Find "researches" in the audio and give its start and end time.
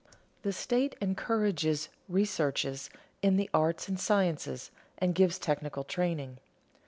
2.09-2.89